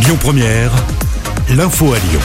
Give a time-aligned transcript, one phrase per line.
[0.00, 0.70] Lyon Première,
[1.50, 2.20] l'info à Lyon.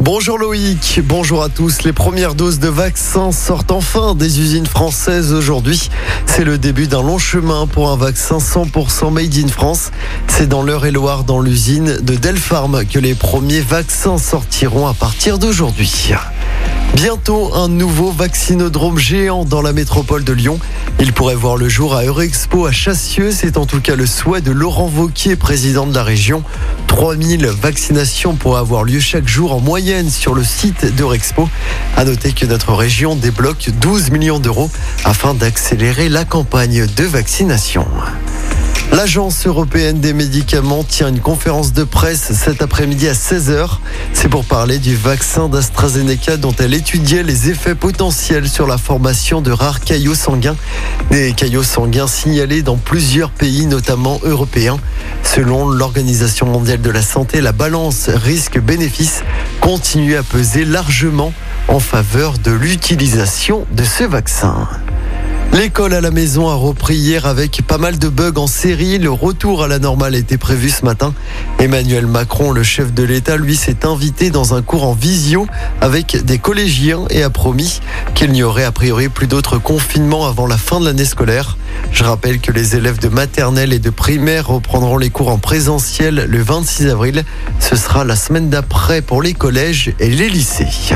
[0.00, 1.82] Bonjour Loïc, bonjour à tous.
[1.82, 5.90] Les premières doses de vaccins sortent enfin des usines françaises aujourd'hui.
[6.26, 9.90] C'est le début d'un long chemin pour un vaccin 100% made in France.
[10.26, 16.12] C'est dans l'Eure-et-Loire, dans l'usine de Delpharm, que les premiers vaccins sortiront à partir d'aujourd'hui.
[16.94, 20.58] Bientôt un nouveau vaccinodrome géant dans la métropole de Lyon.
[20.98, 23.30] Il pourrait voir le jour à Eurexpo à Chassieux.
[23.30, 26.42] C'est en tout cas le souhait de Laurent Vauquier, président de la région.
[26.88, 31.48] 3000 vaccinations pourraient avoir lieu chaque jour en moyenne sur le site d'Eurexpo.
[31.96, 34.70] À noter que notre région débloque 12 millions d'euros
[35.04, 37.86] afin d'accélérer la campagne de vaccination.
[38.92, 43.78] L'Agence européenne des médicaments tient une conférence de presse cet après-midi à 16h.
[44.14, 49.40] C'est pour parler du vaccin d'AstraZeneca dont elle étudiait les effets potentiels sur la formation
[49.42, 50.56] de rares caillots sanguins.
[51.10, 54.78] Des caillots sanguins signalés dans plusieurs pays, notamment européens.
[55.22, 59.22] Selon l'Organisation mondiale de la santé, la balance risque-bénéfice
[59.60, 61.32] continue à peser largement
[61.68, 64.66] en faveur de l'utilisation de ce vaccin.
[65.52, 68.98] L'école à la maison a repris hier avec pas mal de bugs en série.
[68.98, 71.14] Le retour à la normale était prévu ce matin.
[71.58, 75.46] Emmanuel Macron, le chef de l'État, lui s'est invité dans un cours en visio
[75.80, 77.80] avec des collégiens et a promis
[78.14, 81.56] qu'il n'y aurait a priori plus d'autres confinements avant la fin de l'année scolaire.
[81.92, 86.26] Je rappelle que les élèves de maternelle et de primaire reprendront les cours en présentiel
[86.28, 87.24] le 26 avril.
[87.58, 90.94] Ce sera la semaine d'après pour les collèges et les lycées.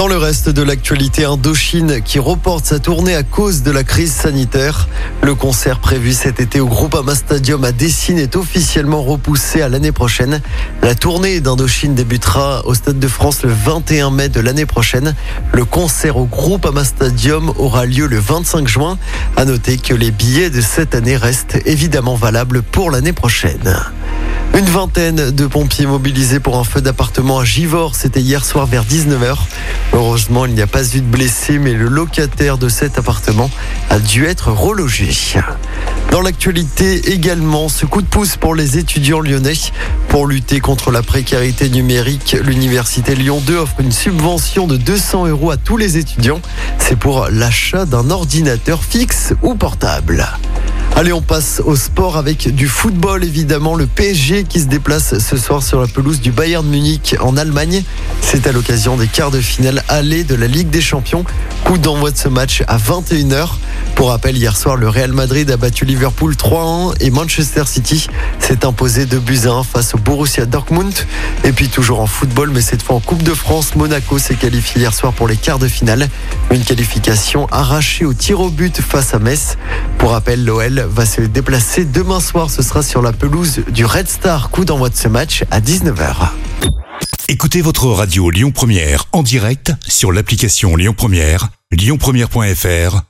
[0.00, 4.10] Dans le reste de l'actualité, Indochine qui reporte sa tournée à cause de la crise
[4.10, 4.88] sanitaire.
[5.22, 9.92] Le concert prévu cet été au Groupama Stadium à Dessine est officiellement repoussé à l'année
[9.92, 10.40] prochaine.
[10.80, 15.14] La tournée d'Indochine débutera au Stade de France le 21 mai de l'année prochaine.
[15.52, 18.96] Le concert au Groupama Stadium aura lieu le 25 juin.
[19.36, 23.76] À noter que les billets de cette année restent évidemment valables pour l'année prochaine.
[24.58, 27.94] Une vingtaine de pompiers mobilisés pour un feu d'appartement à Givors.
[27.94, 29.36] C'était hier soir vers 19h.
[29.92, 33.50] Heureusement, il n'y a pas eu de blessés, mais le locataire de cet appartement
[33.88, 35.10] a dû être relogé.
[36.10, 39.52] Dans l'actualité également, ce coup de pouce pour les étudiants lyonnais.
[40.08, 45.52] Pour lutter contre la précarité numérique, l'Université Lyon 2 offre une subvention de 200 euros
[45.52, 46.40] à tous les étudiants.
[46.78, 50.26] C'est pour l'achat d'un ordinateur fixe ou portable.
[51.00, 53.74] Allez, on passe au sport avec du football évidemment.
[53.74, 57.82] Le PSG qui se déplace ce soir sur la pelouse du Bayern Munich en Allemagne.
[58.20, 61.24] C'est à l'occasion des quarts de finale aller de la Ligue des Champions.
[61.64, 63.48] Coup d'envoi de ce match à 21h.
[63.94, 68.06] Pour rappel, hier soir, le Real Madrid a battu Liverpool 3-1 et Manchester City
[68.38, 70.94] s'est imposé de buts 1 face au Borussia Dortmund.
[71.44, 74.80] Et puis toujours en football, mais cette fois en Coupe de France, Monaco s'est qualifié
[74.80, 76.08] hier soir pour les quarts de finale.
[76.50, 79.58] Une qualification arrachée au tir au but face à Metz.
[79.98, 82.50] Pour rappel, l'OL va se déplacer demain soir.
[82.50, 84.50] Ce sera sur la pelouse du Red Star.
[84.50, 86.30] Coup d'envoi de ce match à 19h.
[87.28, 93.09] Écoutez votre radio Lyon Première en direct sur l'application Lyon Première, lyonpremière.fr